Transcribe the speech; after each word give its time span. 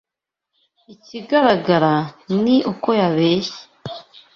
Ikigaragara 0.93 1.93
ni 2.43 2.55
uko 2.71 2.89
yabeshye. 2.99 3.61